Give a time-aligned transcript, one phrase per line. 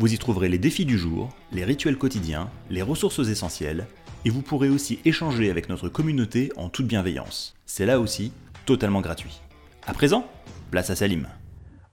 [0.00, 3.86] Vous y trouverez les défis du jour, les rituels quotidiens, les ressources essentielles
[4.24, 7.54] et vous pourrez aussi échanger avec notre communauté en toute bienveillance.
[7.66, 8.32] C'est là aussi
[8.64, 9.42] totalement gratuit.
[9.86, 10.24] À présent,
[10.70, 11.26] place à Salim.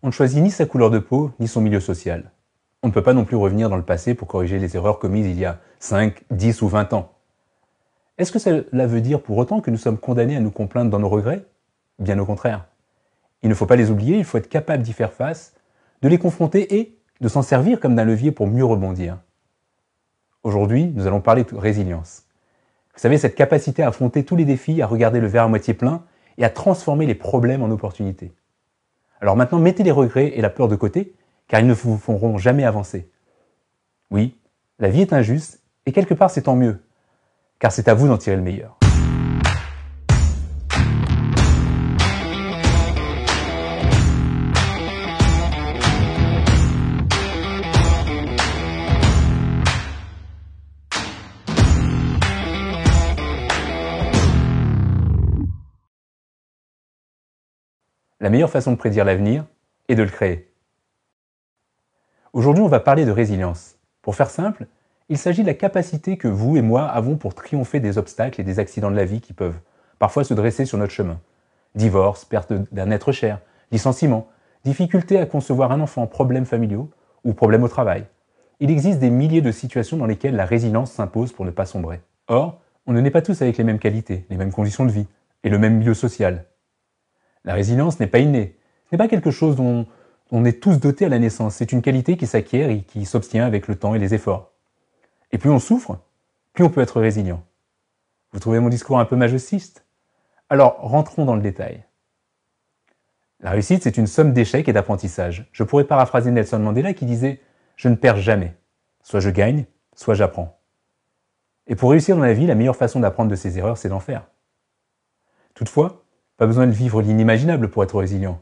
[0.03, 2.31] On ne choisit ni sa couleur de peau, ni son milieu social.
[2.81, 5.27] On ne peut pas non plus revenir dans le passé pour corriger les erreurs commises
[5.27, 7.11] il y a 5, 10 ou 20 ans.
[8.17, 10.99] Est-ce que cela veut dire pour autant que nous sommes condamnés à nous complaindre dans
[10.99, 11.43] nos regrets?
[11.99, 12.67] Bien au contraire.
[13.43, 15.55] Il ne faut pas les oublier, il faut être capable d'y faire face,
[16.01, 19.17] de les confronter et de s'en servir comme d'un levier pour mieux rebondir.
[20.43, 22.23] Aujourd'hui, nous allons parler de résilience.
[22.93, 25.73] Vous savez, cette capacité à affronter tous les défis, à regarder le verre à moitié
[25.73, 26.03] plein
[26.37, 28.33] et à transformer les problèmes en opportunités.
[29.21, 31.13] Alors maintenant, mettez les regrets et la peur de côté,
[31.47, 33.09] car ils ne vous feront jamais avancer.
[34.11, 34.37] Oui,
[34.79, 36.83] la vie est injuste, et quelque part c'est tant mieux,
[37.59, 38.77] car c'est à vous d'en tirer le meilleur.
[58.19, 59.45] La meilleure façon de prédire l'avenir
[59.89, 60.51] est de le créer.
[62.33, 63.75] Aujourd'hui, on va parler de résilience.
[64.01, 64.65] Pour faire simple,
[65.07, 68.43] il s'agit de la capacité que vous et moi avons pour triompher des obstacles et
[68.43, 69.59] des accidents de la vie qui peuvent
[69.99, 71.19] parfois se dresser sur notre chemin.
[71.75, 73.39] Divorce, perte d'un être cher,
[73.71, 74.27] licenciement,
[74.65, 76.89] difficulté à concevoir un enfant, problèmes familiaux
[77.23, 78.05] ou problèmes au travail.
[78.59, 82.01] Il existe des milliers de situations dans lesquelles la résilience s'impose pour ne pas sombrer.
[82.27, 85.05] Or, on ne naît pas tous avec les mêmes qualités, les mêmes conditions de vie
[85.43, 86.45] et le même milieu social.
[87.47, 88.57] La résilience n'est pas innée.
[88.83, 89.87] Ce n'est pas quelque chose dont
[90.31, 91.55] on est tous dotés à la naissance.
[91.55, 94.51] C'est une qualité qui s'acquiert et qui s'obtient avec le temps et les efforts.
[95.31, 95.97] Et plus on souffre,
[96.51, 97.41] plus on peut être résilient.
[98.33, 99.85] Vous trouvez mon discours un peu majestiste
[100.49, 101.85] Alors, rentrons dans le détail.
[103.39, 105.47] La réussite, c'est une somme d'échecs et d'apprentissage.
[105.53, 107.39] Je pourrais paraphraser Nelson Mandela qui disait
[107.77, 108.57] Je ne perds jamais.
[109.03, 109.63] Soit je gagne,
[109.95, 110.59] soit j'apprends.
[111.67, 114.01] Et pour réussir dans la vie, la meilleure façon d'apprendre de ses erreurs, c'est d'en
[114.01, 114.27] faire.
[115.53, 116.03] Toutefois,
[116.37, 118.39] pas besoin de vivre l'inimaginable pour être résilient.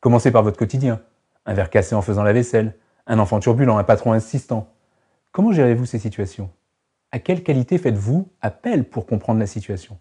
[0.00, 1.00] Commencez par votre quotidien.
[1.46, 2.76] Un verre cassé en faisant la vaisselle,
[3.06, 4.68] un enfant turbulent, un patron insistant.
[5.32, 6.50] Comment gérez-vous ces situations?
[7.10, 9.98] À quelle qualité faites-vous appel pour comprendre la situation?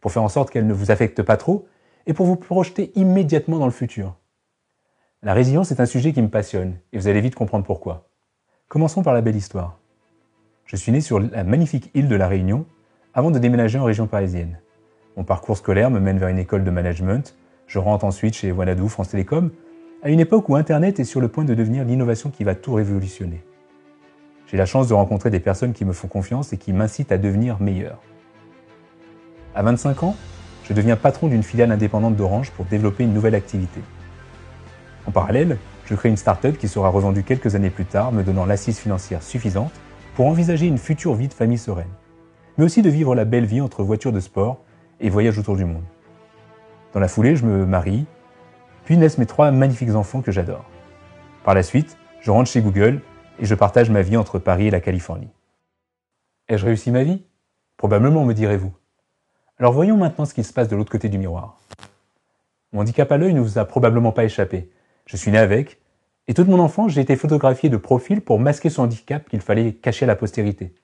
[0.00, 1.68] Pour faire en sorte qu'elle ne vous affecte pas trop
[2.06, 4.16] et pour vous projeter immédiatement dans le futur?
[5.22, 8.08] La résilience est un sujet qui me passionne et vous allez vite comprendre pourquoi.
[8.68, 9.78] Commençons par la belle histoire.
[10.64, 12.64] Je suis né sur la magnifique île de la Réunion
[13.12, 14.58] avant de déménager en région parisienne.
[15.16, 17.36] Mon parcours scolaire me mène vers une école de management.
[17.66, 19.50] Je rentre ensuite chez Wanadoo France Télécom,
[20.02, 22.72] à une époque où Internet est sur le point de devenir l'innovation qui va tout
[22.72, 23.44] révolutionner.
[24.46, 27.18] J'ai la chance de rencontrer des personnes qui me font confiance et qui m'incitent à
[27.18, 27.98] devenir meilleur.
[29.54, 30.16] À 25 ans,
[30.64, 33.80] je deviens patron d'une filiale indépendante d'Orange pour développer une nouvelle activité.
[35.06, 38.46] En parallèle, je crée une start-up qui sera revendue quelques années plus tard, me donnant
[38.46, 39.72] l'assise financière suffisante
[40.14, 41.90] pour envisager une future vie de famille sereine,
[42.56, 44.62] mais aussi de vivre la belle vie entre voitures de sport
[45.02, 45.84] et voyage autour du monde.
[46.94, 48.06] Dans la foulée, je me marie,
[48.84, 50.64] puis naissent mes trois magnifiques enfants que j'adore.
[51.44, 53.02] Par la suite, je rentre chez Google
[53.38, 55.30] et je partage ma vie entre Paris et la Californie.
[56.48, 57.22] Ai-je réussi ma vie?
[57.76, 58.72] Probablement, me direz-vous.
[59.58, 61.58] Alors voyons maintenant ce qui se passe de l'autre côté du miroir.
[62.72, 64.70] Mon handicap à l'œil ne vous a probablement pas échappé.
[65.06, 65.80] Je suis né avec,
[66.28, 69.72] et toute mon enfance, j'ai été photographié de profil pour masquer ce handicap qu'il fallait
[69.74, 70.74] cacher à la postérité.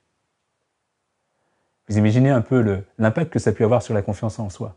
[1.89, 4.77] Vous imaginez un peu l'impact que ça a pu avoir sur la confiance en soi.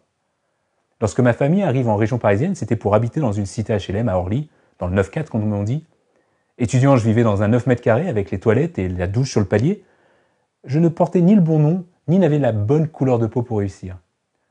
[1.01, 4.17] Lorsque ma famille arrive en région parisienne, c'était pour habiter dans une cité HLM à
[4.17, 4.49] Orly,
[4.79, 5.83] dans le 9-4 comme on dit.
[6.57, 9.39] Étudiant, je vivais dans un 9 mètres carrés avec les toilettes et la douche sur
[9.39, 9.83] le palier.
[10.63, 13.59] Je ne portais ni le bon nom, ni n'avais la bonne couleur de peau pour
[13.59, 13.97] réussir.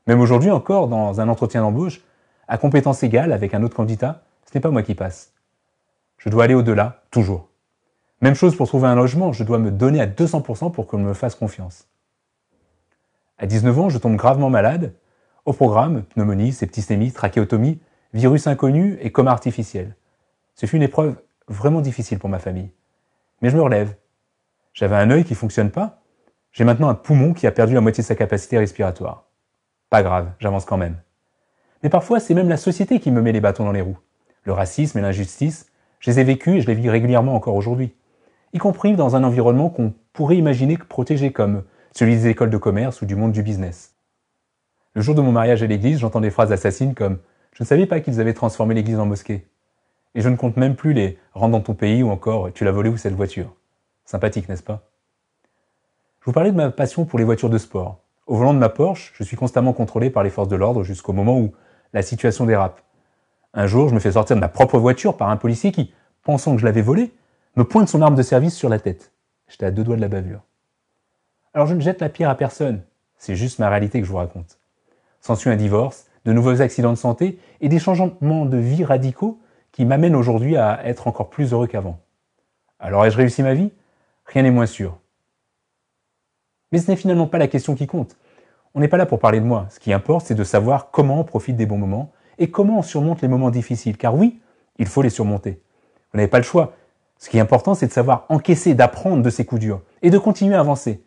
[0.07, 2.01] Même aujourd'hui encore, dans un entretien d'embauche,
[2.47, 5.33] à compétence égale avec un autre candidat, ce n'est pas moi qui passe.
[6.17, 7.47] Je dois aller au-delà, toujours.
[8.19, 11.13] Même chose pour trouver un logement, je dois me donner à 200% pour qu'on me
[11.13, 11.87] fasse confiance.
[13.41, 14.93] À 19 ans, je tombe gravement malade.
[15.45, 17.79] Au programme, pneumonie, septicémie, trachéotomie,
[18.13, 19.95] virus inconnu et coma artificiel.
[20.53, 21.15] Ce fut une épreuve
[21.47, 22.69] vraiment difficile pour ma famille.
[23.41, 23.95] Mais je me relève.
[24.75, 26.03] J'avais un œil qui fonctionne pas.
[26.51, 29.25] J'ai maintenant un poumon qui a perdu la moitié de sa capacité respiratoire.
[29.89, 30.97] Pas grave, j'avance quand même.
[31.81, 33.97] Mais parfois, c'est même la société qui me met les bâtons dans les roues.
[34.43, 37.95] Le racisme et l'injustice, je les ai vécus et je les vis régulièrement encore aujourd'hui.
[38.53, 43.01] Y compris dans un environnement qu'on pourrait imaginer protéger comme celui des écoles de commerce
[43.01, 43.95] ou du monde du business.
[44.93, 47.19] Le jour de mon mariage à l'église, j'entends des phrases assassines comme
[47.53, 49.47] Je ne savais pas qu'ils avaient transformé l'église en mosquée.
[50.15, 52.71] Et je ne compte même plus les Rentre dans ton pays ou encore Tu l'as
[52.71, 53.53] volé où cette voiture.
[54.05, 54.89] Sympathique, n'est-ce pas?
[56.19, 57.99] Je vous parlais de ma passion pour les voitures de sport.
[58.27, 61.13] Au volant de ma Porsche, je suis constamment contrôlé par les forces de l'ordre jusqu'au
[61.13, 61.53] moment où
[61.93, 62.81] la situation dérape.
[63.53, 66.53] Un jour, je me fais sortir de ma propre voiture par un policier qui, pensant
[66.53, 67.11] que je l'avais volée,
[67.55, 69.11] me pointe son arme de service sur la tête.
[69.47, 70.41] J'étais à deux doigts de la bavure.
[71.53, 72.81] Alors je ne jette la pierre à personne,
[73.17, 74.57] c'est juste ma réalité que je vous raconte.
[75.19, 79.39] S'ensuit un divorce, de nouveaux accidents de santé et des changements de vie radicaux
[79.71, 81.99] qui m'amènent aujourd'hui à être encore plus heureux qu'avant.
[82.79, 83.71] Alors ai-je réussi ma vie?
[84.25, 84.97] Rien n'est moins sûr.
[86.71, 88.15] Mais ce n'est finalement pas la question qui compte.
[88.73, 89.67] On n'est pas là pour parler de moi.
[89.69, 92.81] Ce qui importe, c'est de savoir comment on profite des bons moments et comment on
[92.81, 93.97] surmonte les moments difficiles.
[93.97, 94.39] Car oui,
[94.77, 95.61] il faut les surmonter.
[96.11, 96.73] Vous n'avez pas le choix.
[97.17, 100.17] Ce qui est important, c'est de savoir encaisser, d'apprendre de ces coups durs et de
[100.17, 101.03] continuer à avancer.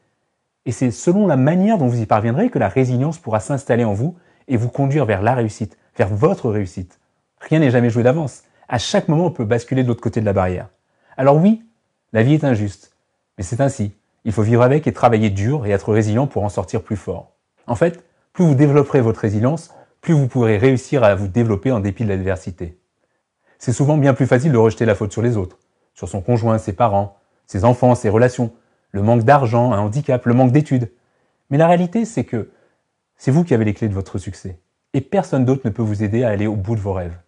[0.67, 3.93] Et c'est selon la manière dont vous y parviendrez que la résilience pourra s'installer en
[3.93, 4.17] vous
[4.49, 6.99] et vous conduire vers la réussite, vers votre réussite.
[7.41, 8.45] Rien n'est jamais joué d'avance.
[8.69, 10.69] À chaque moment, on peut basculer de l'autre côté de la barrière.
[11.17, 11.63] Alors oui,
[12.13, 12.95] la vie est injuste,
[13.37, 13.93] mais c'est ainsi.
[14.25, 17.33] Il faut vivre avec et travailler dur et être résilient pour en sortir plus fort.
[17.67, 18.03] En fait,
[18.33, 19.71] plus vous développerez votre résilience,
[20.01, 22.79] plus vous pourrez réussir à vous développer en dépit de l'adversité.
[23.59, 25.59] C'est souvent bien plus facile de rejeter la faute sur les autres,
[25.95, 27.17] sur son conjoint, ses parents,
[27.47, 28.53] ses enfants, ses relations,
[28.95, 30.89] le manque d'argent, un handicap, le manque d'études.
[31.51, 32.51] Mais la réalité, c'est que
[33.17, 34.61] c'est vous qui avez les clés de votre succès.
[34.93, 37.19] Et personne d'autre ne peut vous aider à aller au bout de vos rêves.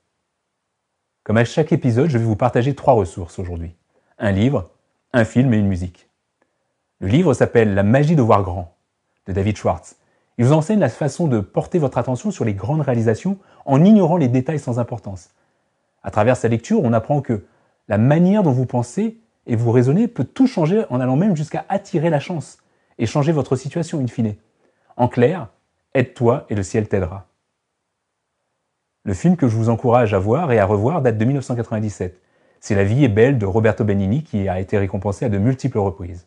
[1.25, 3.75] Comme à chaque épisode, je vais vous partager trois ressources aujourd'hui.
[4.17, 4.71] Un livre,
[5.13, 6.09] un film et une musique.
[7.01, 8.77] Le livre s'appelle La magie de voir grand,
[9.27, 9.97] de David Schwartz.
[10.39, 14.19] Il vous enseigne la façon de porter votre attention sur les grandes réalisations en ignorant
[14.19, 15.31] les détails sans importance.
[16.05, 17.45] À travers sa lecture, on apprend que
[17.89, 21.65] la manière dont vous pensez et vous raisonnez peut tout changer en allant même jusqu'à
[21.69, 22.59] attirer la chance
[22.99, 24.35] et changer votre situation in fine.
[24.97, 25.49] En clair,
[25.95, 27.27] aide-toi et le ciel t'aidera.
[29.05, 32.21] Le film que je vous encourage à voir et à revoir date de 1997.
[32.61, 35.79] C'est La vie est belle de Roberto Benigni qui a été récompensé à de multiples
[35.79, 36.27] reprises.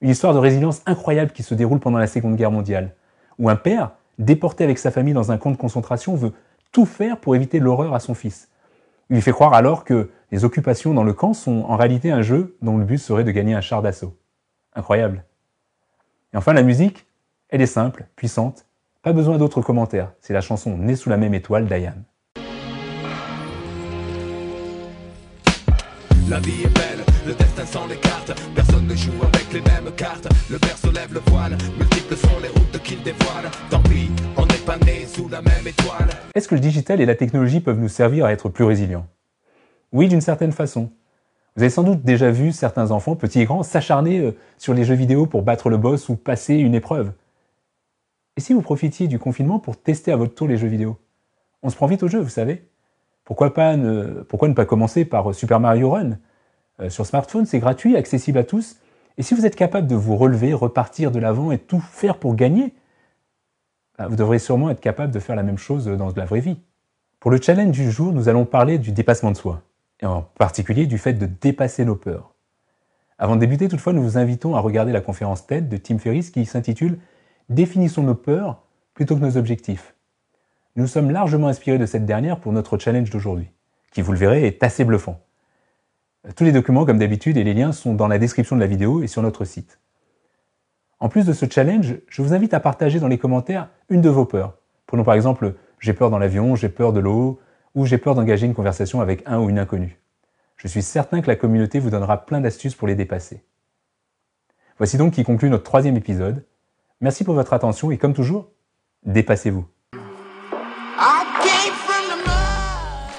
[0.00, 2.94] Une histoire de résilience incroyable qui se déroule pendant la Seconde Guerre mondiale,
[3.38, 6.32] où un père, déporté avec sa famille dans un camp de concentration, veut
[6.72, 8.48] tout faire pour éviter l'horreur à son fils.
[9.10, 12.20] Il lui fait croire alors que les occupations dans le camp sont en réalité un
[12.20, 14.16] jeu dont le but serait de gagner un char d'assaut.
[14.74, 15.24] Incroyable.
[16.34, 17.06] Et enfin, la musique,
[17.48, 18.66] elle est simple, puissante,
[19.02, 20.12] pas besoin d'autres commentaires.
[20.20, 22.04] C'est la chanson Née sous la même étoile d'Ayam.
[26.28, 28.32] La vie est belle, le destin sans les cartes.
[28.54, 30.28] Personne ne joue avec les mêmes cartes.
[30.50, 33.50] Le père lève le voile, multiples sont les routes qu'il dévoile.
[33.70, 34.10] Tant pis,
[36.34, 39.06] Est-ce que le digital et la technologie peuvent nous servir à être plus résilients?
[39.92, 40.90] Oui, d'une certaine façon.
[41.56, 44.84] Vous avez sans doute déjà vu certains enfants, petits et grands, s'acharner euh, sur les
[44.84, 47.12] jeux vidéo pour battre le boss ou passer une épreuve.
[48.36, 50.98] Et si vous profitiez du confinement pour tester à votre tour les jeux vidéo?
[51.62, 52.68] On se prend vite au jeu, vous savez.
[53.24, 56.18] Pourquoi, pas ne, pas commencer par Super Mario Run?
[56.80, 58.76] Euh, Sur smartphone, c'est gratuit, accessible à tous.
[59.16, 62.34] Et si vous êtes capable de vous relever, repartir de l'avant et tout faire pour
[62.34, 62.74] gagner,
[64.06, 66.58] vous devrez sûrement être capable de faire la même chose dans la vraie vie.
[67.20, 69.62] Pour le challenge du jour, nous allons parler du dépassement de soi,
[70.00, 72.32] et en particulier du fait de dépasser nos peurs.
[73.18, 76.30] Avant de débuter, toutefois, nous vous invitons à regarder la conférence TED de Tim Ferriss
[76.30, 76.98] qui s'intitule
[77.48, 78.62] Définissons nos peurs
[78.94, 79.94] plutôt que nos objectifs.
[80.76, 83.50] Nous sommes largement inspirés de cette dernière pour notre challenge d'aujourd'hui,
[83.90, 85.20] qui, vous le verrez, est assez bluffant.
[86.36, 89.02] Tous les documents, comme d'habitude, et les liens sont dans la description de la vidéo
[89.02, 89.80] et sur notre site.
[91.00, 94.08] En plus de ce challenge, je vous invite à partager dans les commentaires une de
[94.08, 94.54] vos peurs.
[94.86, 97.40] Prenons par exemple j'ai peur dans l'avion, j'ai peur de l'eau,
[97.74, 100.00] ou j'ai peur d'engager une conversation avec un ou une inconnue.
[100.56, 103.44] Je suis certain que la communauté vous donnera plein d'astuces pour les dépasser.
[104.78, 106.44] Voici donc qui conclut notre troisième épisode.
[107.00, 108.50] Merci pour votre attention et comme toujours,
[109.04, 109.66] dépassez-vous.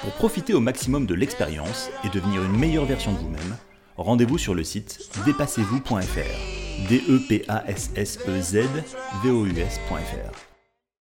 [0.01, 3.55] Pour profiter au maximum de l'expérience et devenir une meilleure version de vous-même,
[3.95, 6.89] rendez-vous sur le site dépassez-vous.fr.
[6.89, 7.01] D